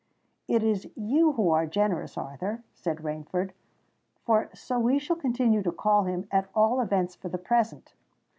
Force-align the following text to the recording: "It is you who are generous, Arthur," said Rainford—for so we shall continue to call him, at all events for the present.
"It 0.47 0.63
is 0.63 0.89
you 0.95 1.33
who 1.33 1.51
are 1.51 1.67
generous, 1.67 2.17
Arthur," 2.17 2.63
said 2.73 3.03
Rainford—for 3.03 4.49
so 4.55 4.79
we 4.79 4.97
shall 4.97 5.15
continue 5.15 5.61
to 5.61 5.71
call 5.71 6.05
him, 6.05 6.27
at 6.31 6.49
all 6.55 6.81
events 6.81 7.13
for 7.15 7.29
the 7.29 7.37
present. 7.37 7.93